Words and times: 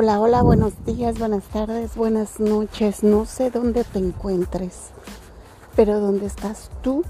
Hola, 0.00 0.20
hola, 0.20 0.42
buenos 0.42 0.74
días, 0.86 1.18
buenas 1.18 1.42
tardes, 1.42 1.96
buenas 1.96 2.38
noches. 2.38 3.02
No 3.02 3.24
sé 3.24 3.50
dónde 3.50 3.82
te 3.82 3.98
encuentres, 3.98 4.90
pero 5.74 5.98
donde 5.98 6.26
estás 6.26 6.70
tú 6.82 7.02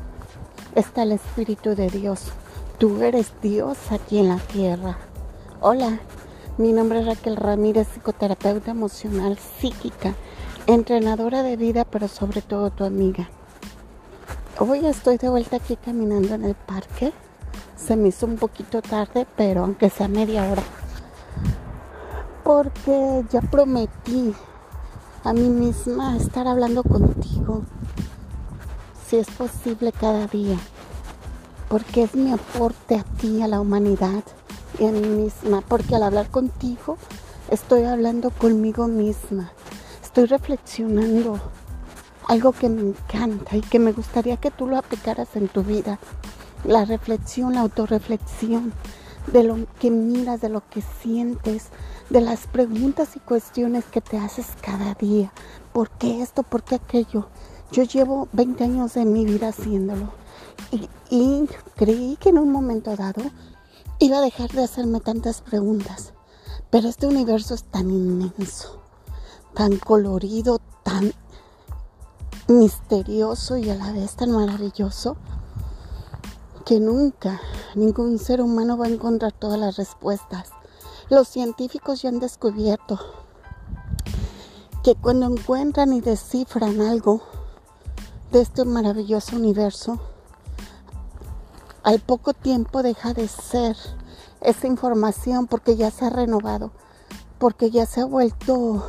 está 0.74 1.02
el 1.02 1.12
Espíritu 1.12 1.74
de 1.74 1.90
Dios. 1.90 2.32
Tú 2.78 3.02
eres 3.02 3.30
Dios 3.42 3.76
aquí 3.90 4.20
en 4.20 4.30
la 4.30 4.38
tierra. 4.38 4.96
Hola, 5.60 6.00
mi 6.56 6.72
nombre 6.72 7.00
es 7.00 7.06
Raquel 7.06 7.36
Ramírez, 7.36 7.88
psicoterapeuta 7.88 8.70
emocional 8.70 9.36
psíquica, 9.36 10.14
entrenadora 10.66 11.42
de 11.42 11.58
vida, 11.58 11.84
pero 11.84 12.08
sobre 12.08 12.40
todo 12.40 12.70
tu 12.70 12.84
amiga. 12.84 13.28
Hoy 14.58 14.86
estoy 14.86 15.18
de 15.18 15.28
vuelta 15.28 15.56
aquí 15.56 15.76
caminando 15.76 16.32
en 16.32 16.44
el 16.46 16.54
parque. 16.54 17.12
Se 17.76 17.96
me 17.96 18.08
hizo 18.08 18.24
un 18.24 18.36
poquito 18.36 18.80
tarde, 18.80 19.26
pero 19.36 19.64
aunque 19.64 19.90
sea 19.90 20.08
media 20.08 20.50
hora 20.50 20.62
porque 22.48 23.26
ya 23.30 23.42
prometí 23.42 24.34
a 25.22 25.34
mí 25.34 25.50
misma 25.50 26.16
estar 26.16 26.48
hablando 26.48 26.82
contigo, 26.82 27.60
si 29.06 29.18
es 29.18 29.26
posible 29.28 29.92
cada 29.92 30.26
día, 30.28 30.56
porque 31.68 32.04
es 32.04 32.14
mi 32.14 32.32
aporte 32.32 32.94
a 32.94 33.04
ti, 33.04 33.42
a 33.42 33.48
la 33.48 33.60
humanidad 33.60 34.24
y 34.78 34.86
a 34.86 34.92
mí 34.92 35.06
misma, 35.06 35.60
porque 35.60 35.96
al 35.96 36.04
hablar 36.04 36.30
contigo 36.30 36.96
estoy 37.50 37.84
hablando 37.84 38.30
conmigo 38.30 38.88
misma, 38.88 39.52
estoy 40.02 40.24
reflexionando 40.24 41.38
algo 42.28 42.52
que 42.52 42.70
me 42.70 42.80
encanta 42.80 43.58
y 43.58 43.60
que 43.60 43.78
me 43.78 43.92
gustaría 43.92 44.38
que 44.38 44.50
tú 44.50 44.66
lo 44.66 44.78
aplicaras 44.78 45.36
en 45.36 45.48
tu 45.48 45.62
vida, 45.64 45.98
la 46.64 46.86
reflexión, 46.86 47.52
la 47.52 47.60
autorreflexión 47.60 48.72
de 49.26 49.42
lo 49.42 49.56
que 49.78 49.90
miras, 49.90 50.40
de 50.40 50.48
lo 50.48 50.62
que 50.68 50.82
sientes, 51.02 51.66
de 52.10 52.20
las 52.20 52.46
preguntas 52.46 53.16
y 53.16 53.20
cuestiones 53.20 53.84
que 53.84 54.00
te 54.00 54.18
haces 54.18 54.46
cada 54.60 54.94
día. 54.94 55.32
¿Por 55.72 55.90
qué 55.90 56.22
esto? 56.22 56.42
¿Por 56.42 56.62
qué 56.62 56.76
aquello? 56.76 57.28
Yo 57.70 57.82
llevo 57.82 58.28
20 58.32 58.64
años 58.64 58.94
de 58.94 59.04
mi 59.04 59.24
vida 59.24 59.48
haciéndolo 59.48 60.10
y, 60.70 60.88
y 61.10 61.48
creí 61.76 62.16
que 62.16 62.30
en 62.30 62.38
un 62.38 62.50
momento 62.50 62.96
dado 62.96 63.22
iba 63.98 64.18
a 64.18 64.22
dejar 64.22 64.50
de 64.52 64.64
hacerme 64.64 65.00
tantas 65.00 65.42
preguntas. 65.42 66.12
Pero 66.70 66.88
este 66.88 67.06
universo 67.06 67.54
es 67.54 67.64
tan 67.64 67.90
inmenso, 67.90 68.80
tan 69.54 69.76
colorido, 69.78 70.60
tan 70.82 71.12
misterioso 72.48 73.58
y 73.58 73.68
a 73.70 73.74
la 73.74 73.92
vez 73.92 74.16
tan 74.16 74.30
maravilloso 74.30 75.16
que 76.64 76.80
nunca 76.80 77.40
ningún 77.78 78.18
ser 78.18 78.40
humano 78.40 78.76
va 78.76 78.86
a 78.86 78.90
encontrar 78.90 79.32
todas 79.32 79.58
las 79.58 79.76
respuestas. 79.76 80.50
Los 81.08 81.28
científicos 81.28 82.02
ya 82.02 82.10
han 82.10 82.18
descubierto 82.18 82.98
que 84.82 84.94
cuando 84.94 85.26
encuentran 85.26 85.92
y 85.92 86.00
descifran 86.00 86.80
algo 86.80 87.22
de 88.32 88.42
este 88.42 88.64
maravilloso 88.64 89.36
universo, 89.36 89.98
al 91.82 92.00
poco 92.00 92.34
tiempo 92.34 92.82
deja 92.82 93.14
de 93.14 93.28
ser 93.28 93.76
esa 94.40 94.66
información 94.66 95.46
porque 95.46 95.76
ya 95.76 95.90
se 95.90 96.04
ha 96.04 96.10
renovado, 96.10 96.72
porque 97.38 97.70
ya 97.70 97.86
se 97.86 98.02
ha 98.02 98.04
vuelto 98.04 98.84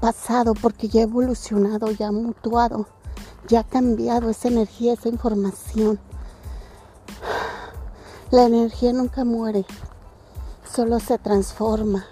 pasado, 0.00 0.54
porque 0.54 0.88
ya 0.88 1.00
ha 1.00 1.04
evolucionado, 1.04 1.90
ya 1.90 2.08
ha 2.08 2.12
mutuado, 2.12 2.86
ya 3.48 3.60
ha 3.60 3.64
cambiado 3.64 4.30
esa 4.30 4.48
energía, 4.48 4.92
esa 4.92 5.08
información. 5.08 5.98
La 8.32 8.44
energía 8.44 8.94
nunca 8.94 9.26
muere, 9.26 9.66
solo 10.74 11.00
se 11.00 11.18
transforma. 11.18 12.06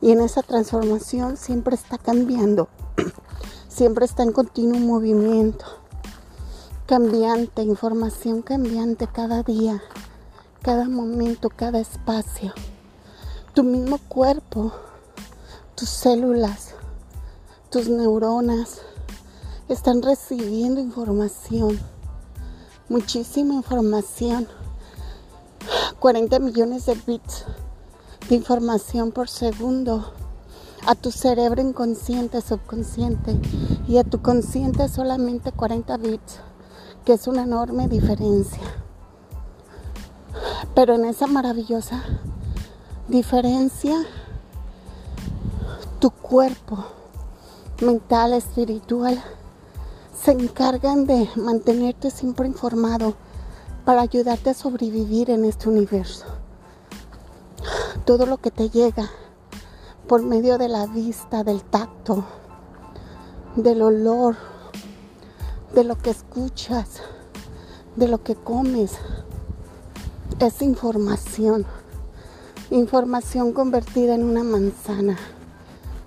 Y 0.00 0.10
en 0.10 0.20
esa 0.20 0.42
transformación 0.42 1.36
siempre 1.36 1.76
está 1.76 1.96
cambiando, 1.96 2.66
siempre 3.68 4.04
está 4.04 4.24
en 4.24 4.32
continuo 4.32 4.80
movimiento, 4.80 5.64
cambiante, 6.86 7.62
información 7.62 8.42
cambiante 8.42 9.06
cada 9.06 9.44
día, 9.44 9.80
cada 10.60 10.88
momento, 10.88 11.50
cada 11.50 11.78
espacio. 11.78 12.52
Tu 13.54 13.62
mismo 13.62 13.98
cuerpo, 14.08 14.72
tus 15.76 15.88
células, 15.88 16.74
tus 17.70 17.88
neuronas 17.88 18.80
están 19.68 20.02
recibiendo 20.02 20.80
información, 20.80 21.78
muchísima 22.88 23.54
información 23.54 24.48
40 26.00 26.38
millones 26.38 26.86
de 26.86 26.94
bits 27.06 27.44
de 28.28 28.36
información 28.36 29.12
por 29.12 29.28
segundo 29.28 30.12
a 30.86 30.94
tu 30.94 31.10
cerebro 31.10 31.62
inconsciente, 31.62 32.40
subconsciente 32.40 33.38
y 33.88 33.98
a 33.98 34.04
tu 34.04 34.20
consciente 34.20 34.88
solamente 34.88 35.52
40 35.52 35.96
bits, 35.96 36.40
que 37.04 37.14
es 37.14 37.26
una 37.26 37.42
enorme 37.42 37.88
diferencia. 37.88 38.62
Pero 40.74 40.94
en 40.94 41.04
esa 41.04 41.26
maravillosa 41.26 42.02
diferencia, 43.08 44.04
tu 46.00 46.10
cuerpo 46.10 46.84
mental, 47.80 48.32
espiritual, 48.34 49.22
se 50.14 50.32
encargan 50.32 51.06
de 51.06 51.28
mantenerte 51.36 52.10
siempre 52.10 52.46
informado 52.46 53.14
para 53.84 54.02
ayudarte 54.02 54.50
a 54.50 54.54
sobrevivir 54.54 55.30
en 55.30 55.44
este 55.44 55.68
universo. 55.68 56.24
Todo 58.04 58.26
lo 58.26 58.38
que 58.38 58.50
te 58.50 58.70
llega 58.70 59.10
por 60.08 60.22
medio 60.22 60.58
de 60.58 60.68
la 60.68 60.86
vista, 60.86 61.44
del 61.44 61.62
tacto, 61.62 62.24
del 63.56 63.82
olor, 63.82 64.36
de 65.74 65.84
lo 65.84 65.96
que 65.96 66.10
escuchas, 66.10 67.02
de 67.96 68.08
lo 68.08 68.22
que 68.22 68.34
comes, 68.34 68.92
es 70.38 70.62
información. 70.62 71.64
Información 72.70 73.52
convertida 73.52 74.14
en 74.14 74.24
una 74.24 74.42
manzana 74.42 75.16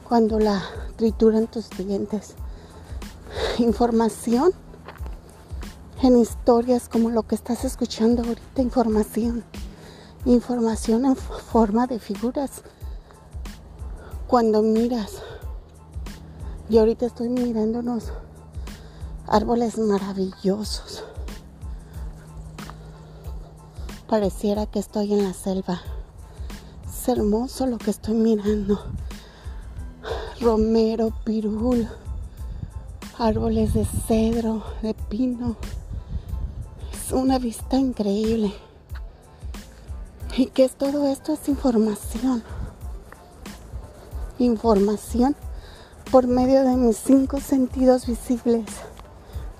cuando 0.08 0.40
la 0.40 0.62
trituran 0.96 1.48
tus 1.48 1.70
dientes. 1.70 2.36
Información 3.58 4.52
en 6.04 6.18
historias 6.18 6.90
como 6.90 7.10
lo 7.10 7.24
que 7.24 7.36
estás 7.36 7.66
escuchando 7.66 8.22
ahorita, 8.24 8.62
información, 8.62 9.44
información 10.26 11.06
en 11.06 11.16
forma 11.16 11.88
de 11.88 12.00
figuras. 12.00 12.62
Cuando 14.28 14.62
miras, 14.62 15.24
y 16.70 16.78
ahorita 16.78 17.06
estoy 17.06 17.30
mirando 17.30 17.80
unos 17.80 18.12
árboles 19.26 19.78
maravillosos. 19.78 21.04
Pareciera 24.08 24.66
que 24.66 24.80
estoy 24.80 25.14
en 25.14 25.24
la 25.24 25.34
selva. 25.34 25.82
Es 26.88 27.08
hermoso 27.10 27.66
lo 27.66 27.78
que 27.78 27.92
estoy 27.92 28.16
mirando. 28.16 28.80
Romero, 30.40 31.12
pirul, 31.24 31.88
árboles 33.18 33.74
de 33.74 33.86
cedro, 33.86 34.64
de 34.82 34.94
pino 34.94 35.56
una 37.12 37.40
vista 37.40 37.78
increíble. 37.78 38.54
¿Y 40.36 40.48
que 40.48 40.66
es 40.66 40.76
todo 40.76 41.08
esto? 41.08 41.34
Es 41.34 41.48
información. 41.50 42.44
Información 44.40 45.36
por 46.12 46.28
medio 46.28 46.64
de 46.64 46.76
mis 46.76 46.98
cinco 46.98 47.40
sentidos 47.40 48.08
visibles. 48.08 48.66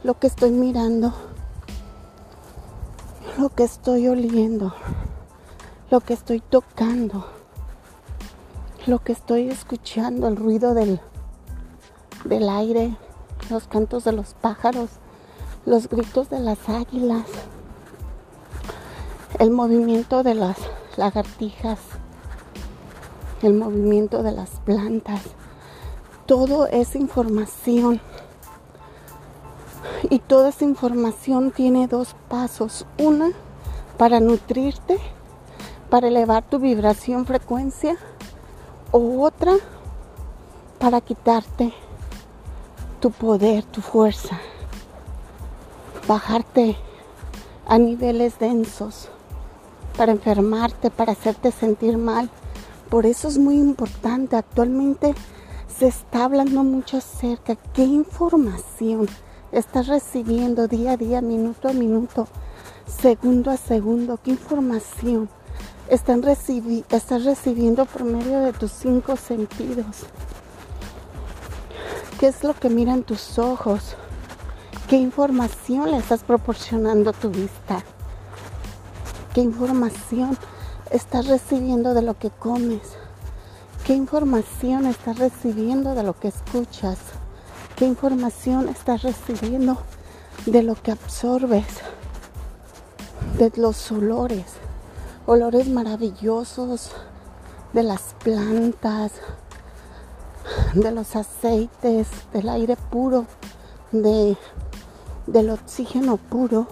Lo 0.04 0.20
que 0.20 0.28
estoy 0.28 0.52
mirando, 0.52 1.14
lo 3.38 3.50
que 3.50 3.64
estoy 3.64 4.08
oliendo, 4.08 4.74
lo 5.90 6.00
que 6.02 6.14
estoy 6.14 6.40
tocando, 6.40 7.26
lo 8.86 9.00
que 9.00 9.14
estoy 9.14 9.50
escuchando, 9.50 10.28
el 10.28 10.36
ruido 10.36 10.74
del, 10.74 11.02
del 12.26 12.50
aire, 12.50 12.96
los 13.50 13.68
cantos 13.68 14.04
de 14.04 14.12
los 14.12 14.34
pájaros 14.36 14.90
los 15.68 15.90
gritos 15.90 16.30
de 16.30 16.40
las 16.40 16.70
águilas, 16.70 17.26
el 19.38 19.52
movimiento 19.52 20.24
de 20.24 20.34
las 20.34 20.56
lagartijas, 20.96 21.78
el 23.42 23.54
movimiento 23.54 24.24
de 24.24 24.32
las 24.32 24.50
plantas. 24.62 25.20
Todo 26.26 26.68
es 26.68 26.96
información. 26.96 28.00
Y 30.10 30.20
toda 30.20 30.50
esa 30.50 30.64
información 30.64 31.52
tiene 31.52 31.88
dos 31.88 32.16
pasos. 32.30 32.86
Una, 32.98 33.32
para 33.98 34.22
nutrirte, 34.22 34.98
para 35.90 36.08
elevar 36.08 36.48
tu 36.48 36.60
vibración, 36.60 37.26
frecuencia. 37.26 37.98
O 38.92 39.22
otra, 39.22 39.56
para 40.80 41.02
quitarte 41.02 41.74
tu 43.02 43.12
poder, 43.12 43.66
tu 43.66 43.82
fuerza 43.82 44.40
bajarte 46.08 46.78
a 47.68 47.78
niveles 47.78 48.40
densos, 48.40 49.10
para 49.98 50.12
enfermarte, 50.12 50.90
para 50.90 51.12
hacerte 51.12 51.52
sentir 51.52 51.98
mal, 51.98 52.30
Por 52.90 53.06
eso 53.06 53.28
es 53.28 53.38
muy 53.38 53.58
importante. 53.58 54.38
Actualmente 54.38 55.14
se 55.68 55.88
está 55.88 56.24
hablando 56.24 56.64
mucho 56.64 56.98
acerca 56.98 57.58
qué 57.74 57.84
información 57.84 59.08
estás 59.52 59.88
recibiendo 59.88 60.70
día 60.70 60.94
a 60.94 60.98
día, 60.98 61.22
minuto 61.22 61.68
a 61.68 61.74
minuto, 61.74 62.30
segundo 62.86 63.52
a 63.52 63.58
segundo, 63.58 64.18
qué 64.24 64.32
información 64.32 65.28
están 65.90 66.22
recibi 66.22 66.84
estás 66.90 67.24
recibiendo 67.24 67.86
por 67.86 68.04
medio 68.04 68.40
de 68.40 68.54
tus 68.54 68.72
cinco 68.72 69.16
sentidos. 69.16 70.06
¿Qué 72.20 72.28
es 72.28 72.44
lo 72.44 72.54
que 72.54 72.70
miran 72.70 73.04
tus 73.04 73.38
ojos? 73.38 73.96
¿Qué 74.88 74.96
información 74.96 75.92
le 75.92 75.98
estás 75.98 76.24
proporcionando 76.24 77.10
a 77.10 77.14
tu 77.14 77.30
vista? 77.30 77.84
¿Qué 79.34 79.42
información 79.42 80.38
estás 80.92 81.28
recibiendo 81.28 81.94
de 81.94 82.02
lo 82.02 82.18
que 82.18 82.30
comes? 82.30 82.96
¿Qué 83.86 83.96
información 83.96 84.86
estás 84.86 85.20
recibiendo 85.20 85.94
de 85.94 86.04
lo 86.04 86.18
que 86.18 86.30
escuchas? 86.30 87.00
¿Qué 87.76 87.86
información 87.86 88.70
estás 88.70 89.04
recibiendo 89.04 89.78
de 90.46 90.64
lo 90.64 90.76
que 90.76 90.92
absorbes? 90.92 91.68
De 93.38 93.52
los 93.58 93.92
olores, 93.92 94.46
olores 95.26 95.68
maravillosos 95.68 96.92
de 97.74 97.84
las 97.84 98.16
plantas, 98.24 99.12
de 100.76 100.92
los 100.92 101.18
aceites, 101.18 102.08
del 102.32 102.48
aire 102.48 102.78
puro, 102.90 103.26
de, 103.92 104.38
del 105.28 105.52
oxígeno 105.52 106.18
puro. 106.18 106.68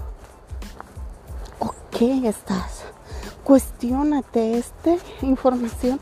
¿O 1.60 1.74
qué 1.92 2.28
estás? 2.28 2.84
Cuestiónate 3.44 4.58
esta 4.58 4.96
información 5.22 6.00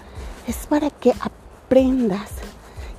es 0.48 0.66
para 0.68 0.90
que 0.90 1.14
aprendas 1.20 2.30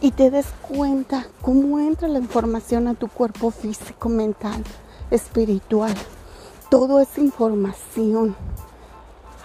y 0.00 0.10
te 0.10 0.30
des 0.30 0.46
cuenta 0.68 1.26
cómo 1.40 1.78
entra 1.78 2.08
la 2.08 2.18
información 2.18 2.88
a 2.88 2.94
tu 2.94 3.08
cuerpo 3.08 3.50
físico, 3.50 4.10
mental, 4.10 4.62
espiritual. 5.10 5.94
Todo 6.68 7.00
es 7.00 7.16
información, 7.16 8.36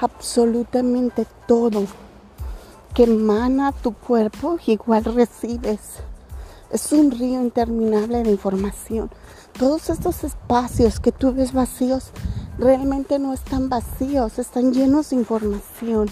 absolutamente 0.02 1.26
todo 1.48 1.86
que 2.94 3.04
emana 3.04 3.72
tu 3.72 3.94
cuerpo, 3.94 4.58
igual 4.66 5.06
recibes. 5.06 6.02
Es 6.72 6.92
un 6.92 7.12
río 7.12 7.42
interminable 7.42 8.24
de 8.24 8.32
información. 8.32 9.10
Todos 9.58 9.90
estos 9.90 10.24
espacios 10.24 11.00
que 11.00 11.12
tú 11.12 11.34
ves 11.34 11.54
vacíos 11.54 12.12
realmente 12.58 13.20
no 13.20 13.34
están 13.34 13.70
vacíos, 13.70 14.40
están 14.40 14.74
llenos 14.74 15.10
de 15.10 15.18
información 15.18 16.10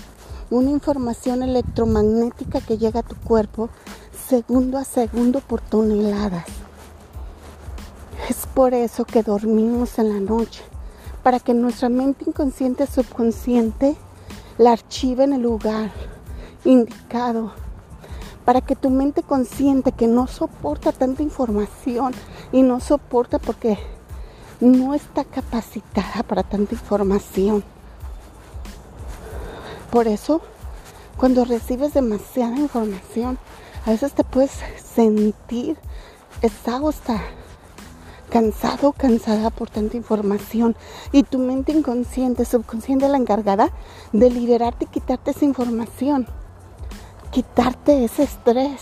una 0.50 0.70
información 0.70 1.44
electromagnética 1.44 2.62
que 2.62 2.78
llega 2.78 3.02
a 3.02 3.04
tu 3.04 3.16
cuerpo 3.16 3.70
segundo 4.28 4.78
a 4.78 4.86
segundo 4.86 5.42
por 5.42 5.62
toneladas. 5.62 6.46
Es 8.30 8.48
por 8.54 8.74
eso 8.74 9.06
que 9.06 9.24
dormimos 9.24 10.00
en 10.00 10.10
la 10.10 10.20
noche, 10.20 10.64
para 11.24 11.40
que 11.40 11.54
nuestra 11.54 11.90
mente 11.90 12.26
inconsciente 12.28 12.88
subconsciente 12.88 13.96
la 14.58 14.72
archive 14.72 15.26
en 15.26 15.34
el 15.34 15.42
lugar 15.42 15.92
indicado, 16.64 17.52
para 18.48 18.62
que 18.62 18.78
tu 18.78 18.90
mente 18.90 19.22
consciente 19.22 19.92
que 19.92 20.08
no 20.08 20.26
soporta 20.26 20.94
tanta 20.94 21.22
información 21.22 22.14
y 22.54 22.62
no 22.62 22.80
soporta 22.80 23.40
porque 23.40 23.78
no 24.62 24.94
está 24.94 25.26
capacitada 25.26 26.24
para 26.24 26.44
tanta 26.44 26.74
información 26.74 27.64
por 29.92 30.08
eso, 30.08 30.42
cuando 31.18 31.46
recibes 31.46 31.94
demasiada 31.94 32.58
información, 32.58 33.38
a 33.86 33.92
veces 33.92 34.14
te 34.14 34.26
puedes 34.26 34.52
sentir 34.94 35.78
exhausta, 36.42 37.22
cansado, 38.30 38.92
cansada 38.92 39.50
por 39.50 39.70
tanta 39.70 39.96
información. 39.96 40.76
Y 41.14 41.24
tu 41.24 41.40
mente 41.40 41.72
inconsciente, 41.72 42.44
subconsciente, 42.44 43.08
la 43.08 43.18
encargada 43.18 43.72
de 44.12 44.30
liberarte 44.30 44.86
y 44.86 44.90
quitarte 44.90 45.32
esa 45.32 45.46
información, 45.46 46.28
quitarte 47.38 48.04
ese 48.04 48.24
estrés. 48.24 48.82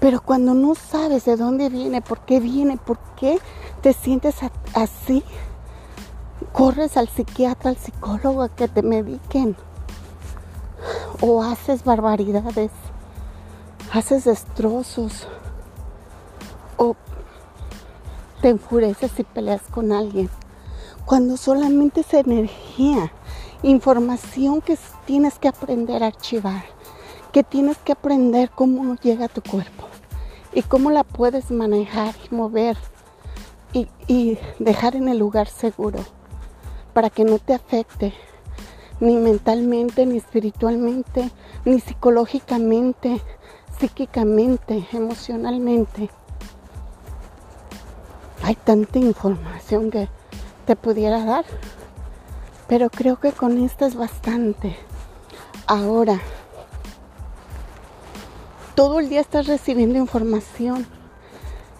Pero 0.00 0.20
cuando 0.20 0.52
no 0.52 0.74
sabes 0.74 1.26
de 1.26 1.36
dónde 1.36 1.68
viene, 1.68 2.02
por 2.02 2.18
qué 2.22 2.40
viene, 2.40 2.76
por 2.76 2.98
qué 3.14 3.38
te 3.82 3.92
sientes 3.92 4.34
así, 4.74 5.22
corres 6.52 6.96
al 6.96 7.08
psiquiatra, 7.08 7.70
al 7.70 7.76
psicólogo 7.76 8.42
a 8.42 8.48
que 8.48 8.66
te 8.66 8.82
mediquen 8.82 9.54
o 11.20 11.44
haces 11.44 11.84
barbaridades, 11.84 12.72
haces 13.92 14.24
destrozos 14.24 15.28
o 16.78 16.96
te 18.42 18.48
enfureces 18.48 19.12
y 19.20 19.22
peleas 19.22 19.62
con 19.70 19.92
alguien. 19.92 20.28
Cuando 21.04 21.36
solamente 21.36 22.00
es 22.00 22.12
energía, 22.12 23.12
información 23.62 24.60
que 24.62 24.76
tienes 25.06 25.38
que 25.38 25.46
aprender 25.46 26.02
a 26.02 26.08
archivar, 26.08 26.64
que 27.30 27.42
tienes 27.42 27.78
que 27.78 27.92
aprender 27.92 28.50
cómo 28.50 28.96
llega 28.96 29.28
tu 29.28 29.42
cuerpo 29.42 29.86
y 30.52 30.62
cómo 30.62 30.90
la 30.90 31.04
puedes 31.04 31.50
manejar 31.50 32.14
y 32.30 32.34
mover 32.34 32.76
y, 33.72 33.88
y 34.06 34.38
dejar 34.58 34.96
en 34.96 35.08
el 35.08 35.18
lugar 35.18 35.48
seguro 35.48 36.00
para 36.92 37.10
que 37.10 37.24
no 37.24 37.38
te 37.38 37.54
afecte 37.54 38.12
ni 39.00 39.16
mentalmente, 39.16 40.04
ni 40.04 40.18
espiritualmente, 40.18 41.30
ni 41.64 41.80
psicológicamente, 41.80 43.20
psíquicamente, 43.78 44.86
emocionalmente. 44.92 46.10
Hay 48.42 48.54
tanta 48.56 48.98
información 48.98 49.90
que 49.90 50.08
te 50.66 50.76
pudiera 50.76 51.24
dar, 51.24 51.44
pero 52.68 52.90
creo 52.90 53.18
que 53.18 53.32
con 53.32 53.58
esta 53.58 53.86
es 53.86 53.94
bastante. 53.94 54.76
Ahora, 55.66 56.20
todo 58.80 58.98
el 58.98 59.10
día 59.10 59.20
estás 59.20 59.46
recibiendo 59.46 59.98
información 59.98 60.86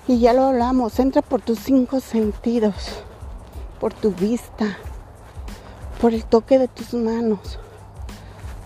y 0.07 0.21
ya 0.21 0.35
lo 0.35 0.45
hablamos, 0.45 0.99
entra 0.99 1.23
por 1.23 1.41
tus 1.41 1.59
cinco 1.59 1.99
sentidos, 1.99 2.75
por 3.81 3.95
tu 3.95 4.11
vista, 4.11 4.77
por 5.99 6.13
el 6.13 6.27
toque 6.27 6.59
de 6.59 6.69
tus 6.69 6.93
manos, 6.93 7.59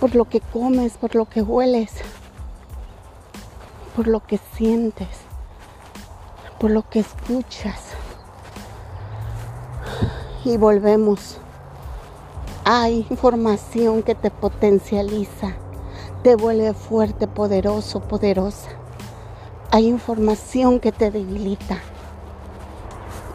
por 0.01 0.17
lo 0.17 0.25
que 0.25 0.41
comes, 0.41 0.95
por 0.95 1.15
lo 1.15 1.27
que 1.27 1.43
hueles, 1.43 1.93
por 3.95 4.09
lo 4.09 4.27
que 4.27 4.41
sientes, 4.57 5.07
por 6.59 6.73
lo 6.73 6.83
que 6.91 6.99
escuchas. 6.99 7.83
Y 10.45 10.57
volvemos. 10.57 11.39
Hay 12.65 13.07
información 13.11 14.03
que 14.03 14.17
te 14.17 14.33
potencializa, 14.33 15.55
te 16.25 16.35
vuelve 16.35 16.75
fuerte, 16.75 17.29
poderoso, 17.29 18.01
poderosa. 18.01 18.71
Hay 19.71 19.87
información 19.87 20.81
que 20.81 20.91
te 20.91 21.13
debilita. 21.13 21.79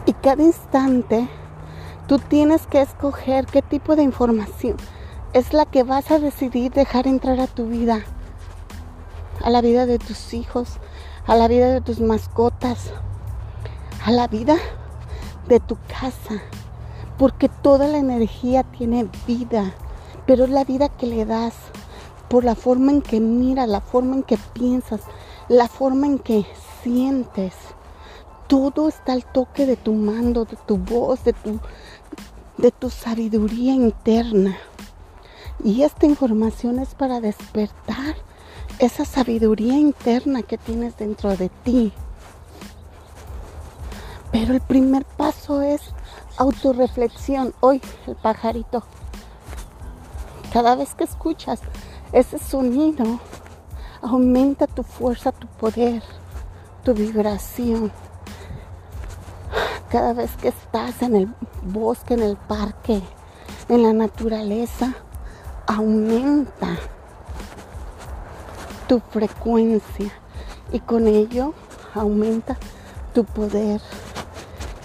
Y 0.04 0.12
cada 0.12 0.42
instante 0.42 1.26
Tú 2.10 2.18
tienes 2.18 2.66
que 2.66 2.80
escoger 2.80 3.46
qué 3.46 3.62
tipo 3.62 3.94
de 3.94 4.02
información 4.02 4.76
es 5.32 5.52
la 5.52 5.64
que 5.64 5.84
vas 5.84 6.10
a 6.10 6.18
decidir 6.18 6.72
dejar 6.72 7.06
entrar 7.06 7.38
a 7.38 7.46
tu 7.46 7.66
vida, 7.66 8.00
a 9.44 9.48
la 9.48 9.60
vida 9.60 9.86
de 9.86 10.00
tus 10.00 10.34
hijos, 10.34 10.78
a 11.28 11.36
la 11.36 11.46
vida 11.46 11.72
de 11.72 11.80
tus 11.80 12.00
mascotas, 12.00 12.90
a 14.04 14.10
la 14.10 14.26
vida 14.26 14.56
de 15.46 15.60
tu 15.60 15.78
casa, 15.86 16.42
porque 17.16 17.48
toda 17.48 17.86
la 17.86 17.98
energía 17.98 18.64
tiene 18.64 19.08
vida, 19.28 19.72
pero 20.26 20.42
es 20.42 20.50
la 20.50 20.64
vida 20.64 20.88
que 20.88 21.06
le 21.06 21.24
das 21.24 21.54
por 22.30 22.44
la 22.44 22.54
forma 22.54 22.92
en 22.92 23.02
que 23.02 23.20
miras, 23.20 23.68
la 23.68 23.80
forma 23.80 24.14
en 24.14 24.22
que 24.22 24.38
piensas, 24.54 25.00
la 25.48 25.68
forma 25.68 26.06
en 26.06 26.20
que 26.20 26.46
sientes. 26.82 27.52
Todo 28.46 28.88
está 28.88 29.12
al 29.12 29.24
toque 29.24 29.66
de 29.66 29.76
tu 29.76 29.92
mando, 29.92 30.44
de 30.44 30.56
tu 30.56 30.78
voz, 30.78 31.24
de 31.24 31.32
tu 31.34 31.60
de 32.56 32.70
tu 32.70 32.90
sabiduría 32.90 33.72
interna. 33.72 34.56
Y 35.64 35.82
esta 35.82 36.06
información 36.06 36.78
es 36.78 36.94
para 36.94 37.20
despertar 37.20 38.16
esa 38.78 39.04
sabiduría 39.04 39.74
interna 39.74 40.42
que 40.42 40.58
tienes 40.58 40.96
dentro 40.96 41.36
de 41.36 41.48
ti. 41.48 41.92
Pero 44.30 44.54
el 44.54 44.60
primer 44.60 45.04
paso 45.04 45.62
es 45.62 45.80
autorreflexión. 46.36 47.54
Hoy 47.60 47.82
el 48.06 48.14
pajarito. 48.14 48.84
Cada 50.52 50.76
vez 50.76 50.94
que 50.94 51.04
escuchas 51.04 51.60
ese 52.12 52.38
sonido, 52.38 53.20
aumenta 54.02 54.66
tu 54.66 54.82
fuerza, 54.82 55.32
tu 55.32 55.46
poder, 55.46 56.02
tu 56.84 56.94
vibración 56.94 57.92
cada 59.90 60.12
vez 60.12 60.30
que 60.36 60.48
estás 60.48 61.02
en 61.02 61.16
el 61.16 61.28
bosque, 61.62 62.14
en 62.14 62.22
el 62.22 62.36
parque, 62.36 63.02
en 63.68 63.82
la 63.82 63.92
naturaleza, 63.92 64.94
aumenta 65.66 66.76
tu 68.88 69.00
frecuencia 69.00 70.12
y 70.72 70.78
con 70.78 71.08
ello 71.08 71.54
aumenta 71.92 72.56
tu 73.14 73.24
poder. 73.24 73.80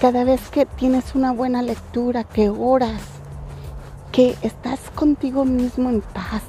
Cada 0.01 0.23
vez 0.23 0.49
que 0.49 0.65
tienes 0.65 1.13
una 1.13 1.31
buena 1.31 1.61
lectura, 1.61 2.23
que 2.23 2.49
oras, 2.49 3.01
que 4.11 4.35
estás 4.41 4.79
contigo 4.95 5.45
mismo 5.45 5.89
en 5.89 6.01
paz, 6.01 6.41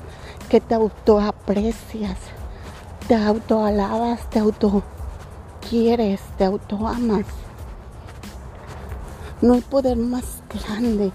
que 0.49 0.61
te 0.61 0.75
autoaprecias, 0.75 2.19
te 3.09 3.15
autoalabas, 3.15 4.29
te 4.31 4.39
auto 4.39 4.83
quieres, 5.69 6.21
te 6.39 6.45
autoamas. 6.45 7.27
No 9.43 9.55
hay 9.55 9.61
poder 9.61 9.97
más 9.97 10.43
grande 10.49 11.13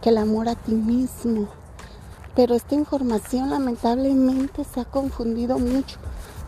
que 0.00 0.08
el 0.08 0.18
amor 0.18 0.48
a 0.48 0.54
ti 0.54 0.72
mismo. 0.72 1.48
Pero 2.34 2.54
esta 2.54 2.74
información 2.74 3.50
lamentablemente 3.50 4.64
se 4.64 4.80
ha 4.80 4.84
confundido 4.84 5.58
mucho 5.58 5.98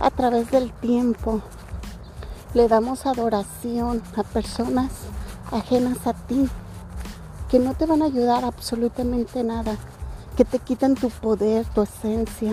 a 0.00 0.10
través 0.10 0.50
del 0.50 0.72
tiempo. 0.72 1.42
Le 2.54 2.68
damos 2.68 3.06
adoración 3.06 4.02
a 4.16 4.22
personas 4.22 4.90
ajenas 5.50 6.06
a 6.06 6.14
ti 6.14 6.48
que 7.50 7.58
no 7.58 7.74
te 7.74 7.84
van 7.84 8.02
a 8.02 8.06
ayudar 8.06 8.44
absolutamente 8.44 9.44
nada, 9.44 9.76
que 10.36 10.44
te 10.44 10.58
quitan 10.58 10.94
tu 10.94 11.10
poder, 11.10 11.66
tu 11.74 11.82
esencia, 11.82 12.52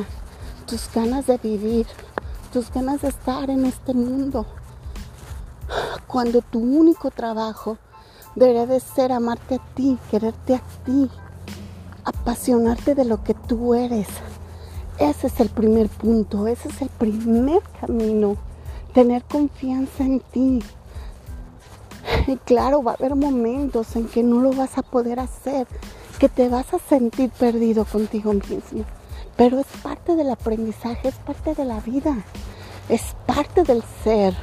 tus 0.65 0.89
ganas 0.93 1.27
de 1.27 1.37
vivir, 1.37 1.87
tus 2.51 2.71
ganas 2.71 3.01
de 3.01 3.09
estar 3.09 3.49
en 3.49 3.65
este 3.65 3.93
mundo. 3.93 4.45
Cuando 6.07 6.41
tu 6.41 6.59
único 6.59 7.11
trabajo 7.11 7.77
debería 8.35 8.65
de 8.65 8.79
ser 8.79 9.11
amarte 9.11 9.55
a 9.55 9.75
ti, 9.75 9.97
quererte 10.09 10.55
a 10.55 10.61
ti, 10.85 11.09
apasionarte 12.03 12.95
de 12.95 13.05
lo 13.05 13.23
que 13.23 13.33
tú 13.33 13.75
eres. 13.75 14.07
Ese 14.97 15.27
es 15.27 15.39
el 15.39 15.49
primer 15.49 15.87
punto, 15.87 16.47
ese 16.47 16.69
es 16.69 16.81
el 16.81 16.89
primer 16.89 17.61
camino, 17.79 18.35
tener 18.93 19.23
confianza 19.23 20.03
en 20.03 20.19
ti. 20.19 20.61
Y 22.27 22.37
claro, 22.37 22.83
va 22.83 22.91
a 22.91 22.95
haber 22.95 23.15
momentos 23.15 23.95
en 23.95 24.07
que 24.07 24.23
no 24.23 24.41
lo 24.41 24.51
vas 24.51 24.77
a 24.77 24.81
poder 24.81 25.19
hacer, 25.19 25.67
que 26.19 26.27
te 26.27 26.49
vas 26.49 26.73
a 26.73 26.79
sentir 26.79 27.31
perdido 27.31 27.85
contigo 27.85 28.33
mismo. 28.33 28.83
Pero 29.37 29.57
es 29.57 29.67
parte 29.81 30.17
del 30.17 30.29
aprendizaje, 30.29 31.07
es 31.07 31.15
parte 31.15 31.55
de 31.55 31.63
la 31.63 31.79
vida, 31.79 32.17
es 32.89 33.15
parte 33.25 33.63
del 33.63 33.81
ser. 34.03 34.35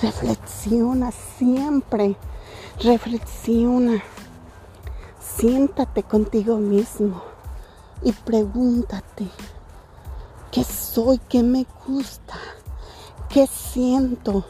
Reflexiona 0.00 1.10
siempre, 1.10 2.16
reflexiona. 2.80 4.00
Siéntate 5.20 6.04
contigo 6.04 6.58
mismo 6.58 7.22
y 8.02 8.12
pregúntate, 8.12 9.28
¿qué 10.52 10.62
soy? 10.62 11.18
¿Qué 11.28 11.42
me 11.42 11.66
gusta? 11.86 12.34
¿Qué 13.28 13.46
siento? 13.46 14.44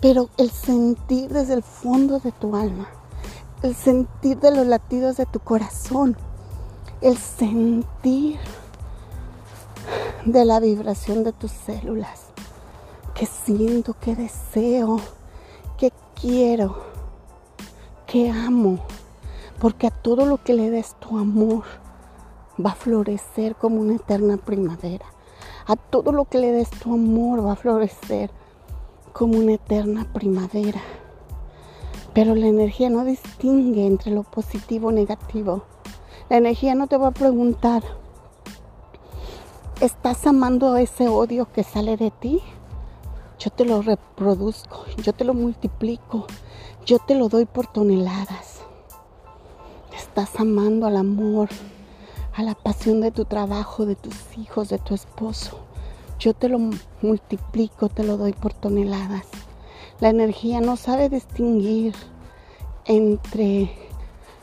Pero 0.00 0.30
el 0.38 0.50
sentir 0.50 1.30
desde 1.30 1.54
el 1.54 1.62
fondo 1.62 2.18
de 2.18 2.32
tu 2.32 2.56
alma, 2.56 2.88
el 3.62 3.74
sentir 3.74 4.38
de 4.40 4.50
los 4.50 4.66
latidos 4.66 5.16
de 5.16 5.26
tu 5.26 5.40
corazón, 5.40 6.16
el 7.00 7.16
sentir 7.16 8.38
de 10.24 10.44
la 10.44 10.60
vibración 10.60 11.24
de 11.24 11.32
tus 11.32 11.50
células 11.50 12.30
que 13.20 13.26
siento, 13.26 13.94
que 14.00 14.16
deseo, 14.16 14.98
que 15.76 15.92
quiero, 16.18 16.76
que 18.06 18.30
amo. 18.30 18.78
Porque 19.58 19.88
a 19.88 19.90
todo 19.90 20.24
lo 20.24 20.42
que 20.42 20.54
le 20.54 20.70
des 20.70 20.94
tu 21.00 21.18
amor 21.18 21.64
va 22.64 22.70
a 22.70 22.74
florecer 22.74 23.56
como 23.56 23.78
una 23.82 23.96
eterna 23.96 24.38
primavera. 24.38 25.04
A 25.66 25.76
todo 25.76 26.12
lo 26.12 26.24
que 26.24 26.38
le 26.38 26.50
des 26.50 26.70
tu 26.70 26.94
amor 26.94 27.44
va 27.44 27.52
a 27.52 27.56
florecer 27.56 28.30
como 29.12 29.38
una 29.38 29.54
eterna 29.54 30.06
primavera. 30.12 30.80
Pero 32.14 32.34
la 32.34 32.46
energía 32.46 32.90
no 32.90 33.04
distingue 33.04 33.86
entre 33.86 34.12
lo 34.12 34.22
positivo 34.22 34.88
o 34.88 34.92
negativo. 34.92 35.64
La 36.28 36.36
energía 36.36 36.74
no 36.74 36.86
te 36.86 36.96
va 36.96 37.08
a 37.08 37.12
preguntar, 37.12 37.82
¿estás 39.80 40.26
amando 40.26 40.76
ese 40.76 41.08
odio 41.08 41.52
que 41.52 41.62
sale 41.62 41.96
de 41.96 42.10
ti? 42.10 42.40
yo 43.40 43.50
te 43.50 43.64
lo 43.64 43.80
reproduzco, 43.80 44.84
yo 45.02 45.14
te 45.14 45.24
lo 45.24 45.32
multiplico, 45.32 46.26
yo 46.84 46.98
te 46.98 47.14
lo 47.14 47.30
doy 47.30 47.46
por 47.46 47.66
toneladas. 47.66 48.60
Estás 49.96 50.38
amando 50.38 50.86
al 50.86 50.98
amor, 50.98 51.48
a 52.34 52.42
la 52.42 52.54
pasión 52.54 53.00
de 53.00 53.10
tu 53.10 53.24
trabajo, 53.24 53.86
de 53.86 53.96
tus 53.96 54.36
hijos, 54.36 54.68
de 54.68 54.78
tu 54.78 54.94
esposo. 54.94 55.58
Yo 56.20 56.34
te 56.34 56.50
lo 56.50 56.58
multiplico, 57.00 57.88
te 57.88 58.04
lo 58.04 58.18
doy 58.18 58.34
por 58.34 58.52
toneladas. 58.52 59.24
La 60.00 60.10
energía 60.10 60.60
no 60.60 60.76
sabe 60.76 61.08
distinguir 61.08 61.94
entre 62.84 63.74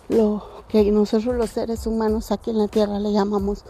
lo 0.10 0.44
que 0.68 0.92
nosotros 0.92 1.36
los 1.36 1.52
seres 1.52 1.86
humanos 1.86 2.32
aquí 2.32 2.50
en 2.50 2.58
la 2.58 2.68
Tierra 2.68 2.98
le 2.98 3.12
llamamos 3.12 3.64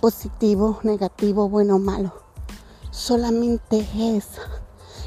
positivo, 0.00 0.80
negativo, 0.82 1.48
bueno 1.48 1.76
o 1.76 1.78
malo. 1.78 2.12
Solamente 2.90 3.86
es 3.96 4.26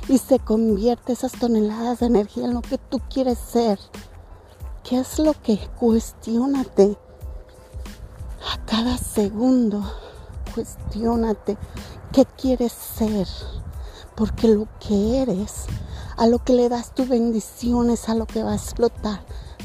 y 0.07 0.17
se 0.17 0.39
convierte 0.39 1.11
esas 1.11 1.33
toneladas 1.33 1.99
de 1.99 2.05
energía 2.05 2.45
en 2.45 2.53
lo 2.53 2.61
que 2.61 2.77
tú 2.77 3.01
quieres 3.09 3.37
ser. 3.37 3.79
¿Qué 4.81 4.99
es 4.99 5.19
lo 5.19 5.33
que 5.33 5.59
cuestionate? 5.77 6.95
A 8.53 8.65
cada 8.65 8.97
segundo, 8.97 9.83
cuestionate 10.53 11.57
qué 12.11 12.25
quieres 12.25 12.71
ser. 12.71 13.27
Porque 14.15 14.47
lo 14.47 14.67
que 14.79 15.21
eres, 15.21 15.65
a 16.17 16.27
lo 16.27 16.39
que 16.39 16.53
le 16.53 16.69
das 16.69 16.93
tu 16.93 17.05
bendición 17.05 17.89
es 17.89 18.07
a 18.07 18.15
lo 18.15 18.25
que 18.25 18.43
va 18.43 18.53
a 18.53 18.55
explotar 18.55 19.21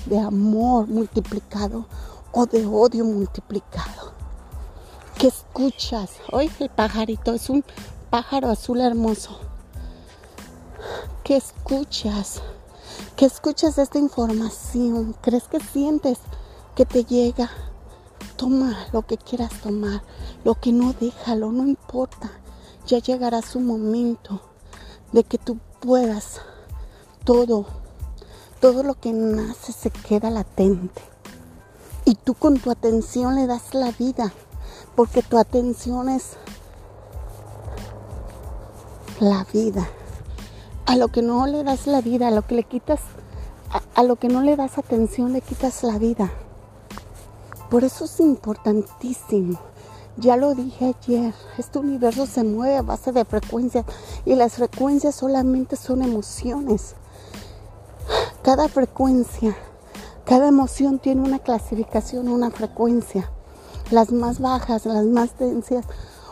de 0.07 0.19
amor 0.19 0.89
multiplicado 0.89 1.87
o 2.33 2.47
de 2.47 2.67
odio 2.67 3.05
multiplicado. 3.05 4.13
¿Qué 5.19 5.29
escuchas? 5.29 6.11
Hoy 6.33 6.51
el 6.59 6.71
pajarito 6.71 7.35
es 7.35 7.51
un 7.51 7.65
pájaro 8.11 8.49
azul 8.49 8.81
hermoso 8.81 9.39
¿Qué 11.31 11.37
escuchas? 11.37 12.43
¿Qué 13.17 13.27
escuchas 13.27 13.77
de 13.77 13.83
esta 13.83 13.99
información? 13.99 15.15
¿Crees 15.21 15.45
que 15.45 15.61
sientes 15.61 16.19
que 16.75 16.85
te 16.85 17.05
llega? 17.05 17.51
Toma 18.41 18.87
lo 18.95 19.03
que 19.03 19.19
quieras 19.19 19.53
tomar, 19.61 20.01
lo 20.45 20.55
que 20.55 20.73
no 20.73 20.95
déjalo, 20.95 21.53
no 21.53 21.67
importa. 21.67 22.31
Ya 22.87 22.97
llegará 22.97 23.43
su 23.43 23.61
momento 23.61 24.41
de 25.13 25.25
que 25.25 25.37
tú 25.37 25.59
puedas 25.79 26.41
todo, 27.25 27.67
todo 28.59 28.83
lo 28.83 28.95
que 28.95 29.13
nace 29.13 29.73
se 29.73 29.91
queda 29.91 30.31
latente. 30.31 31.03
Y 32.07 32.15
tú 32.15 32.33
con 32.33 32.59
tu 32.59 32.71
atención 32.71 33.35
le 33.35 33.47
das 33.47 33.75
la 33.75 33.91
vida, 33.93 34.33
porque 34.97 35.21
tu 35.21 35.37
atención 35.37 36.09
es 36.09 36.39
la 39.21 39.45
vida 39.53 39.87
a 40.87 40.97
lo 40.97 41.09
que 41.09 41.21
no 41.21 41.47
le 41.47 41.63
das 41.63 41.87
la 41.87 42.01
vida, 42.01 42.29
a 42.29 42.31
lo 42.31 42.41
que 42.41 42.55
le 42.55 42.65
quitas, 42.65 43.01
a, 43.95 44.03
lo 44.03 44.17
que 44.17 44.29
no 44.29 44.41
le 44.41 44.57
das 44.57 44.79
atención, 44.79 45.35
le 45.35 45.43
quitas 45.43 45.83
la 45.83 45.99
vida. 45.99 46.33
Por 47.71 47.85
eso 47.85 48.05
es 48.05 48.19
importantísimo. 48.19 49.59
Ya 50.17 50.37
lo 50.37 50.55
dije 50.55 50.95
ayer, 50.99 51.33
este 51.57 51.79
universo 51.79 52.27
se 52.27 52.43
mueve 52.43 52.77
a 52.77 52.83
base 52.83 53.13
de 53.13 53.25
frecuencias 53.25 53.87
y 54.27 54.35
las 54.35 54.55
frecuencias 54.55 55.15
solamente 55.15 55.77
son 55.77 56.03
emociones. 56.03 56.97
Cada 58.43 58.69
frecuencia, 58.69 59.57
cada 60.25 60.49
emoción 60.49 60.99
tiene 60.99 61.23
una 61.23 61.39
clasificación, 61.39 62.29
una 62.29 62.51
frecuencia. 62.51 63.31
Las 63.93 64.11
más 64.11 64.41
bajas, 64.41 64.85
las 64.85 65.05
más 65.05 65.39
densas, 65.39 65.87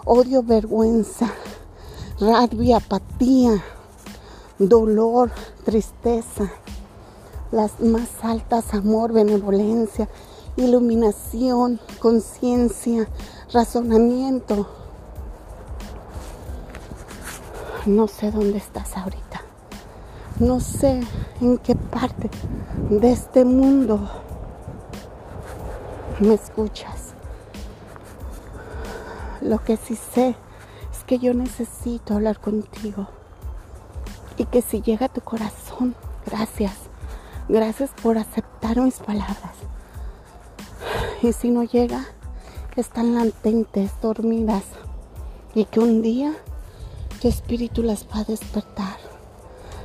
odio, 0.05 0.43
vergüenza, 0.43 1.31
rabia, 2.19 2.79
apatía, 2.79 3.63
dolor, 4.59 5.31
tristeza. 5.65 6.51
Las 7.53 7.81
más 7.81 8.09
altas, 8.23 8.75
amor, 8.75 9.13
benevolencia, 9.13 10.09
iluminación, 10.59 11.81
conciencia, 12.01 13.09
razonamiento. 13.53 14.69
No 17.87 18.09
sé 18.09 18.31
dónde 18.31 18.59
estás 18.59 18.97
ahorita. 18.97 19.43
No 20.41 20.61
sé 20.61 21.01
en 21.41 21.59
qué 21.59 21.75
parte 21.75 22.29
de 22.91 23.13
este 23.13 23.45
mundo 23.45 24.01
me 26.21 26.35
escuchas. 26.35 27.15
Lo 29.41 29.63
que 29.65 29.77
sí 29.77 29.97
sé 29.97 30.35
es 30.93 31.05
que 31.05 31.19
yo 31.19 31.33
necesito 31.35 32.15
hablar 32.15 32.41
contigo 32.41 33.07
y 34.37 34.45
que 34.45 34.63
si 34.63 34.83
llega 34.83 35.07
a 35.07 35.09
tu 35.09 35.21
corazón, 35.21 35.95
gracias. 36.27 36.75
Gracias 37.49 37.91
por 38.03 38.19
aceptar 38.19 38.79
mis 38.79 38.99
palabras. 38.99 39.55
Y 41.21 41.33
si 41.33 41.51
no 41.51 41.65
llega, 41.65 42.07
están 42.77 43.15
latentes, 43.15 43.91
dormidas, 44.01 44.63
y 45.53 45.65
que 45.65 45.81
un 45.81 46.01
día 46.01 46.33
tu 47.21 47.27
espíritu 47.27 47.83
las 47.83 48.07
va 48.07 48.21
a 48.21 48.25
despertar. 48.25 48.99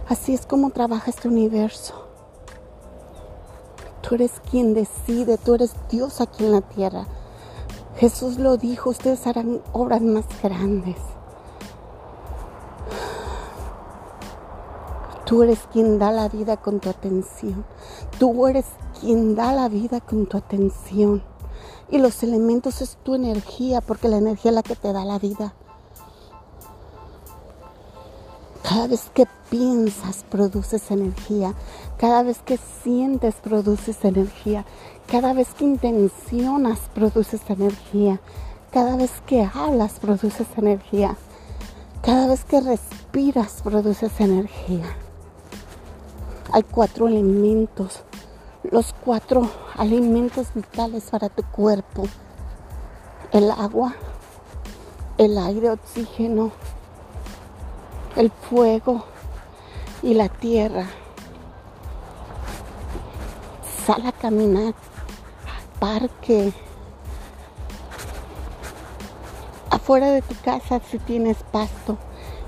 Así 0.07 0.33
es 0.35 0.45
como 0.45 0.69
trabaja 0.69 1.09
este 1.09 1.27
universo. 1.27 2.07
Tú 4.01 4.15
eres 4.15 4.33
quien 4.51 4.75
decide, 4.75 5.39
tú 5.39 5.55
eres 5.55 5.73
Dios 5.89 6.21
aquí 6.21 6.45
en 6.45 6.51
la 6.51 6.61
tierra. 6.61 7.07
Jesús 7.97 8.37
lo 8.37 8.57
dijo, 8.57 8.91
ustedes 8.91 9.25
harán 9.25 9.61
obras 9.71 10.01
más 10.01 10.25
grandes. 10.43 10.97
Tú 15.33 15.41
eres 15.41 15.61
quien 15.73 15.97
da 15.97 16.11
la 16.11 16.29
vida 16.29 16.57
con 16.57 16.79
tu 16.79 16.91
atención. 16.91 17.65
Tú 18.19 18.45
eres 18.45 18.65
quien 18.99 19.33
da 19.33 19.51
la 19.51 19.67
vida 19.67 19.99
con 19.99 20.27
tu 20.27 20.37
atención. 20.37 21.23
Y 21.89 21.97
los 21.97 22.21
elementos 22.21 22.83
es 22.83 22.97
tu 22.97 23.15
energía, 23.15 23.81
porque 23.81 24.09
la 24.09 24.17
energía 24.17 24.51
es 24.51 24.55
la 24.55 24.61
que 24.61 24.75
te 24.75 24.93
da 24.93 25.03
la 25.05 25.17
vida. 25.17 25.55
Cada 28.61 28.85
vez 28.85 29.09
que 29.11 29.25
piensas, 29.49 30.23
produces 30.29 30.91
energía. 30.91 31.55
Cada 31.97 32.21
vez 32.21 32.37
que 32.45 32.59
sientes, 32.83 33.33
produces 33.41 34.05
energía. 34.05 34.67
Cada 35.07 35.33
vez 35.33 35.55
que 35.55 35.65
intencionas, 35.65 36.77
produces 36.93 37.41
energía. 37.49 38.21
Cada 38.69 38.97
vez 38.97 39.09
que 39.25 39.49
hablas, 39.51 39.93
produces 39.93 40.45
energía. 40.57 41.17
Cada 42.03 42.27
vez 42.27 42.45
que 42.45 42.61
respiras, 42.61 43.63
produces 43.63 44.11
energía. 44.19 44.95
Hay 46.55 46.61
cuatro 46.61 47.07
elementos, 47.07 48.03
los 48.69 48.93
cuatro 49.03 49.49
alimentos 49.75 50.53
vitales 50.53 51.09
para 51.09 51.27
tu 51.29 51.41
cuerpo. 51.41 52.03
El 53.31 53.49
agua, 53.49 53.95
el 55.17 55.35
aire, 55.39 55.71
oxígeno, 55.71 56.51
el 58.15 58.29
fuego 58.29 59.03
y 60.03 60.13
la 60.13 60.29
tierra. 60.29 60.85
Sal 63.87 64.05
a 64.05 64.11
caminar 64.11 64.75
al 64.75 65.79
parque, 65.79 66.53
afuera 69.71 70.11
de 70.11 70.21
tu 70.21 70.35
casa 70.45 70.79
si 70.87 70.99
tienes 70.99 71.37
pasto. 71.51 71.97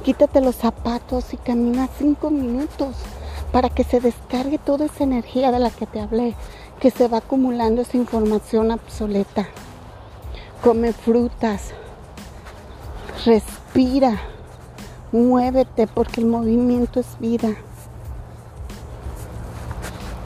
Quítate 0.03 0.41
los 0.41 0.57
zapatos 0.57 1.33
y 1.33 1.37
camina 1.37 1.89
cinco 1.97 2.29
minutos 2.29 2.95
para 3.55 3.69
que 3.69 3.85
se 3.85 4.01
descargue 4.01 4.57
toda 4.57 4.83
esa 4.83 5.05
energía 5.05 5.49
de 5.49 5.59
la 5.59 5.69
que 5.69 5.85
te 5.85 6.01
hablé, 6.01 6.35
que 6.81 6.91
se 6.91 7.07
va 7.07 7.19
acumulando 7.19 7.83
esa 7.83 7.95
información 7.95 8.69
obsoleta. 8.69 9.47
Come 10.61 10.91
frutas, 10.91 11.71
respira 13.25 14.19
Muévete 15.13 15.87
porque 15.87 16.19
el 16.19 16.27
movimiento 16.27 16.99
es 16.99 17.17
vida. 17.21 17.55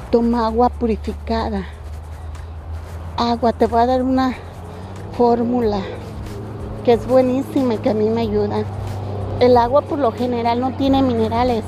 Toma 0.09 0.47
agua 0.47 0.69
purificada. 0.69 1.67
Agua, 3.15 3.53
te 3.53 3.67
voy 3.67 3.81
a 3.81 3.85
dar 3.85 4.01
una 4.01 4.33
fórmula 5.15 5.81
que 6.83 6.93
es 6.93 7.05
buenísima 7.05 7.75
y 7.75 7.77
que 7.77 7.91
a 7.91 7.93
mí 7.93 8.09
me 8.09 8.21
ayuda. 8.21 8.63
El 9.39 9.55
agua 9.55 9.83
por 9.83 9.99
lo 9.99 10.11
general 10.13 10.59
no 10.59 10.71
tiene 10.77 11.03
minerales. 11.03 11.63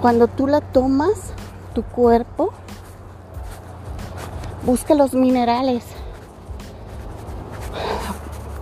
Cuando 0.00 0.28
tú 0.28 0.46
la 0.46 0.60
tomas, 0.60 1.32
tu 1.74 1.82
cuerpo 1.82 2.50
busca 4.64 4.94
los 4.94 5.14
minerales 5.14 5.82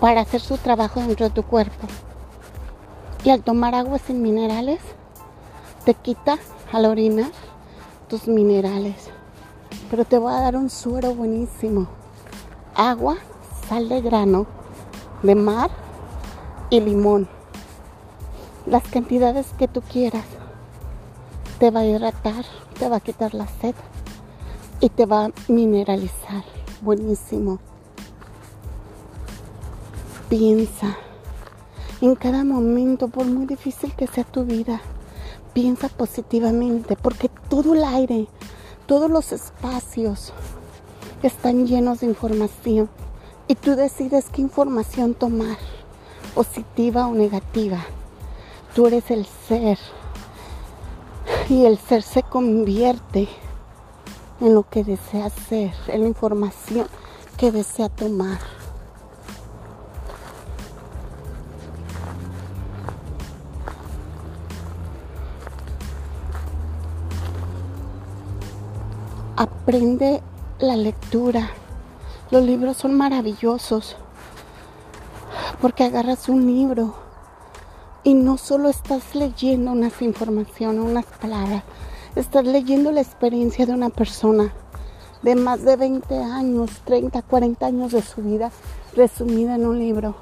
para 0.01 0.23
hacer 0.23 0.41
su 0.41 0.57
trabajo 0.57 1.01
dentro 1.01 1.27
de 1.27 1.35
tu 1.35 1.43
cuerpo. 1.43 1.87
Y 3.25 3.31
al 3.31 3.43
tomar 3.43 3.75
agua 3.75 3.99
sin 3.99 4.23
minerales, 4.23 4.81
te 5.85 5.95
quita 5.95 6.39
al 6.73 6.87
orinar 6.87 7.31
tus 8.09 8.29
minerales. 8.29 9.11
Pero 9.91 10.05
te 10.05 10.17
voy 10.17 10.33
a 10.33 10.41
dar 10.41 10.57
un 10.57 10.71
suero 10.71 11.15
buenísimo. 11.15 11.89
Agua, 12.75 13.17
sal 13.69 13.89
de 13.89 14.01
grano, 14.01 14.47
de 15.23 15.35
mar 15.35 15.71
y 16.71 16.81
limón. 16.81 17.29
Las 18.65 18.85
cantidades 18.85 19.49
que 19.59 19.69
tú 19.69 19.83
quieras. 19.83 20.36
Te 21.59 21.71
va 21.71 21.81
a 21.81 21.85
hidratar, 21.87 22.45
te 22.79 22.89
va 22.89 22.97
a 22.97 23.01
quitar 23.01 23.35
la 23.35 23.47
sed 23.47 23.75
y 24.81 24.91
te 24.91 25.07
va 25.07 25.27
a 25.27 25.31
mineralizar. 25.49 26.45
Buenísimo. 26.83 27.59
Piensa 30.29 30.97
en 32.03 32.15
cada 32.15 32.45
momento, 32.45 33.09
por 33.09 33.25
muy 33.25 33.47
difícil 33.47 33.95
que 33.95 34.07
sea 34.07 34.25
tu 34.25 34.45
vida. 34.45 34.83
Piensa 35.55 35.89
positivamente, 35.89 36.95
porque 36.95 37.31
todo 37.49 37.73
el 37.73 37.85
aire, 37.85 38.29
todos 38.87 39.11
los 39.11 39.33
espacios 39.33 40.35
están 41.23 41.67
llenos 41.67 42.01
de 42.01 42.07
información 42.07 42.91
y 43.49 43.55
tú 43.55 43.77
decides 43.77 44.27
qué 44.31 44.43
información 44.43 45.15
tomar, 45.15 45.57
positiva 46.35 47.07
o 47.07 47.15
negativa. 47.15 47.79
Tú 48.75 48.87
eres 48.87 49.11
el 49.11 49.25
ser 49.49 49.79
y 51.49 51.65
el 51.65 51.79
ser 51.79 52.03
se 52.03 52.23
convierte 52.23 53.29
en 54.41 54.55
lo 54.55 54.69
que 54.69 54.83
desea 54.83 55.31
ser, 55.31 55.73
en 55.87 56.03
la 56.03 56.09
información 56.09 56.87
que 57.37 57.53
desea 57.53 57.89
tomar. 57.89 58.39
Aprende 69.37 70.23
la 70.59 70.77
lectura. 70.77 71.51
Los 72.31 72.43
libros 72.43 72.77
son 72.77 72.95
maravillosos 72.95 73.97
porque 75.61 75.85
agarras 75.85 76.29
un 76.29 76.47
libro 76.47 77.06
y 78.07 78.15
no 78.15 78.39
solo 78.39 78.69
estás 78.69 79.17
leyendo 79.17 79.73
unas 79.73 80.01
informaciones, 80.01 80.81
unas 80.81 81.07
palabras, 81.07 81.65
estás 82.15 82.45
leyendo 82.45 82.93
la 82.93 83.01
experiencia 83.01 83.67
de 83.67 83.73
una 83.73 83.91
persona 83.91 84.55
de 85.23 85.35
más 85.35 85.65
de 85.65 85.75
20 85.75 86.17
años, 86.23 86.71
30, 86.85 87.23
40 87.23 87.67
años 87.67 87.91
de 87.91 88.03
su 88.03 88.23
vida 88.23 88.53
resumida 88.95 89.57
en 89.57 89.67
un 89.67 89.81
libro. 89.81 90.15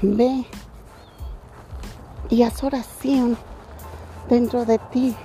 Ve 0.00 0.44
y 2.30 2.42
haz 2.44 2.62
oración 2.62 3.36
dentro 4.28 4.64
de 4.64 4.78
ti. 4.78 5.16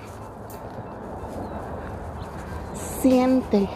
Siente 2.99 3.69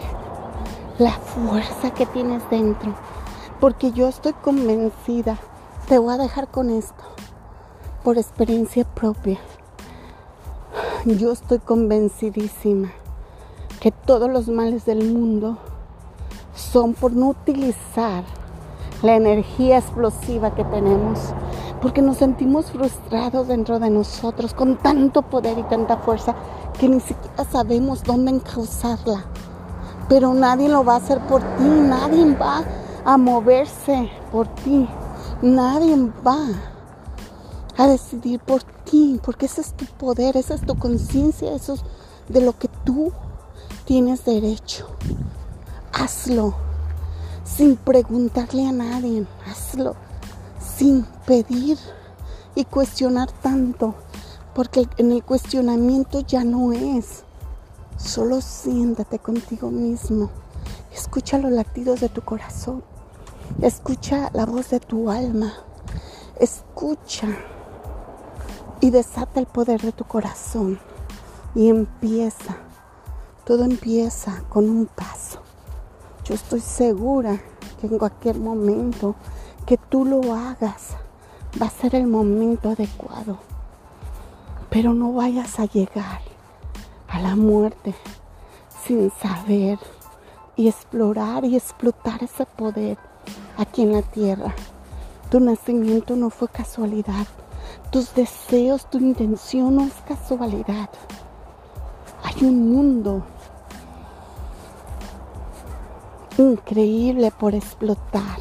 la 0.98 1.12
fuerza 1.12 1.94
que 1.94 2.06
tienes 2.06 2.42
dentro, 2.50 2.92
porque 3.60 3.92
yo 3.92 4.08
estoy 4.08 4.32
convencida, 4.34 5.38
te 5.88 5.98
voy 5.98 6.14
a 6.14 6.18
dejar 6.18 6.48
con 6.48 6.70
esto, 6.70 7.04
por 8.04 8.18
experiencia 8.18 8.84
propia. 8.84 9.38
Yo 11.04 11.32
estoy 11.32 11.58
convencidísima 11.58 12.92
que 13.80 13.92
todos 13.92 14.30
los 14.30 14.48
males 14.48 14.84
del 14.84 15.12
mundo 15.12 15.58
son 16.54 16.94
por 16.94 17.12
no 17.12 17.28
utilizar 17.28 18.24
la 19.02 19.14
energía 19.14 19.78
explosiva 19.78 20.54
que 20.54 20.64
tenemos 20.64 21.32
porque 21.80 22.02
nos 22.02 22.18
sentimos 22.18 22.72
frustrados 22.72 23.46
dentro 23.48 23.78
de 23.78 23.90
nosotros 23.90 24.54
con 24.54 24.76
tanto 24.76 25.22
poder 25.22 25.58
y 25.58 25.62
tanta 25.64 25.98
fuerza 25.98 26.34
que 26.78 26.88
ni 26.88 27.00
siquiera 27.00 27.44
sabemos 27.44 28.02
dónde 28.02 28.32
encauzarla. 28.32 29.24
Pero 30.08 30.34
nadie 30.34 30.68
lo 30.68 30.84
va 30.84 30.94
a 30.94 30.96
hacer 30.96 31.20
por 31.26 31.40
ti, 31.40 31.64
nadie 31.64 32.34
va 32.34 32.62
a 33.04 33.16
moverse 33.16 34.10
por 34.30 34.48
ti, 34.48 34.88
nadie 35.42 35.96
va 36.26 36.46
a 37.76 37.86
decidir 37.86 38.40
por 38.40 38.62
ti, 38.62 39.20
porque 39.24 39.46
ese 39.46 39.60
es 39.60 39.72
tu 39.74 39.84
poder, 39.84 40.36
esa 40.36 40.54
es 40.54 40.62
tu 40.62 40.76
conciencia, 40.76 41.54
eso 41.54 41.74
es 41.74 41.82
de 42.28 42.40
lo 42.40 42.58
que 42.58 42.68
tú 42.84 43.12
tienes 43.84 44.24
derecho. 44.24 44.88
Hazlo 45.92 46.54
sin 47.44 47.76
preguntarle 47.76 48.66
a 48.66 48.72
nadie, 48.72 49.26
hazlo 49.46 49.96
sin 50.60 51.04
pedir 51.26 51.78
y 52.54 52.64
cuestionar 52.64 53.30
tanto, 53.30 53.94
porque 54.54 54.88
en 54.96 55.12
el 55.12 55.22
cuestionamiento 55.22 56.20
ya 56.20 56.44
no 56.44 56.72
es. 56.72 57.24
Solo 57.96 58.40
siéntate 58.40 59.18
contigo 59.18 59.70
mismo. 59.70 60.30
Escucha 60.98 61.38
los 61.38 61.52
latidos 61.52 62.00
de 62.00 62.08
tu 62.08 62.22
corazón. 62.22 62.82
Escucha 63.62 64.30
la 64.34 64.46
voz 64.46 64.70
de 64.70 64.80
tu 64.80 65.10
alma. 65.10 65.54
Escucha 66.40 67.28
y 68.80 68.90
desata 68.90 69.38
el 69.38 69.46
poder 69.46 69.80
de 69.80 69.92
tu 69.92 70.04
corazón. 70.04 70.80
Y 71.54 71.68
empieza 71.68 72.56
Todo 73.44 73.62
empieza 73.64 74.42
con 74.48 74.68
un 74.68 74.86
paso. 74.86 75.40
Yo 76.24 76.34
estoy 76.34 76.60
segura 76.60 77.40
que 77.80 77.86
en 77.86 77.96
cualquier 77.96 78.36
momento 78.36 79.14
que 79.66 79.76
tú 79.76 80.04
lo 80.04 80.34
hagas 80.34 80.96
va 81.62 81.66
a 81.66 81.70
ser 81.70 81.94
el 81.94 82.08
momento 82.08 82.70
adecuado. 82.70 83.38
Pero 84.68 84.94
no 84.94 85.12
vayas 85.12 85.60
a 85.60 85.66
llegar 85.66 86.22
a 87.06 87.20
la 87.20 87.36
muerte 87.36 87.94
sin 88.84 89.12
saber 89.12 89.78
y 90.58 90.66
explorar 90.66 91.44
y 91.44 91.56
explotar 91.56 92.22
ese 92.24 92.44
poder 92.44 92.98
aquí 93.56 93.82
en 93.82 93.92
la 93.92 94.02
tierra. 94.02 94.54
Tu 95.30 95.38
nacimiento 95.38 96.16
no 96.16 96.30
fue 96.30 96.48
casualidad. 96.48 97.26
Tus 97.92 98.12
deseos, 98.12 98.90
tu 98.90 98.98
intención 98.98 99.76
no 99.76 99.84
es 99.84 99.94
casualidad. 100.06 100.90
Hay 102.24 102.44
un 102.44 102.72
mundo 102.72 103.22
increíble 106.36 107.30
por 107.30 107.54
explotar 107.54 108.40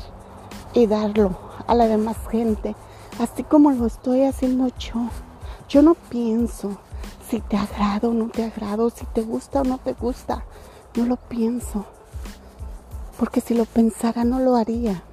y 0.74 0.88
darlo 0.88 1.38
a 1.68 1.76
la 1.76 1.88
demás 1.88 2.18
gente, 2.32 2.76
así 3.20 3.44
como 3.44 3.70
lo 3.72 3.86
estoy 3.86 4.24
haciendo 4.24 4.70
yo. 4.80 5.08
Yo 5.70 5.84
no 5.84 5.94
pienso 5.94 6.78
si 7.30 7.42
te 7.42 7.58
agrado 7.58 8.10
o 8.10 8.14
no 8.14 8.30
te 8.30 8.44
agrado, 8.44 8.90
si 8.90 9.06
te 9.06 9.22
gusta 9.22 9.62
o 9.62 9.64
no 9.64 9.78
te 9.78 9.94
gusta. 9.94 10.44
No 10.96 11.06
lo 11.06 11.18
pienso. 11.18 11.86
Porque 13.18 13.42
si 13.42 13.54
lo 13.54 13.66
pensara 13.66 14.24
no 14.24 14.40
lo 14.40 14.56
haría. 14.56 15.04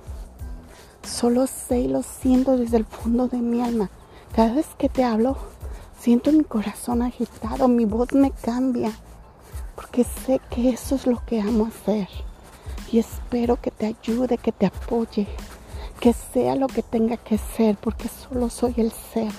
Solo 1.02 1.46
sé 1.46 1.80
y 1.80 1.88
lo 1.88 2.02
siento 2.02 2.56
desde 2.56 2.78
el 2.78 2.84
fondo 2.84 3.28
de 3.28 3.38
mi 3.38 3.62
alma. 3.62 3.90
Cada 4.34 4.54
vez 4.54 4.66
que 4.78 4.88
te 4.88 5.04
hablo, 5.04 5.36
siento 5.98 6.32
mi 6.32 6.44
corazón 6.44 7.02
agitado, 7.02 7.68
mi 7.68 7.84
voz 7.84 8.12
me 8.12 8.30
cambia. 8.30 8.92
Porque 9.74 10.04
sé 10.04 10.40
que 10.50 10.70
eso 10.70 10.94
es 10.94 11.06
lo 11.06 11.22
que 11.24 11.40
amo 11.40 11.66
hacer 11.66 12.08
y 12.94 13.00
espero 13.00 13.60
que 13.60 13.72
te 13.72 13.86
ayude, 13.86 14.38
que 14.38 14.52
te 14.52 14.66
apoye, 14.66 15.26
que 15.98 16.12
sea 16.12 16.54
lo 16.54 16.68
que 16.68 16.82
tenga 16.82 17.16
que 17.16 17.38
ser, 17.38 17.76
porque 17.76 18.08
solo 18.08 18.48
soy 18.50 18.74
el 18.76 18.92
ser. 18.92 19.32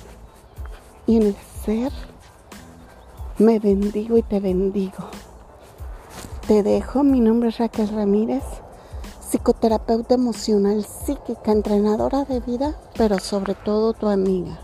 Y 1.07 1.15
en 1.15 1.23
el 1.23 1.35
ser 1.63 1.93
me 3.37 3.59
bendigo 3.59 4.17
y 4.17 4.23
te 4.23 4.41
bendigo. 4.41 5.09
Te 6.47 6.61
dejo, 6.61 7.03
mi 7.03 7.21
nombre 7.21 7.49
es 7.49 7.57
Raquel 7.57 7.87
Ramírez, 7.89 8.43
psicoterapeuta 9.19 10.13
emocional, 10.13 10.85
psíquica, 10.85 11.51
entrenadora 11.51 12.23
de 12.23 12.39
vida, 12.39 12.75
pero 12.95 13.17
sobre 13.17 13.55
todo 13.55 13.93
tu 13.93 14.07
amiga. 14.07 14.59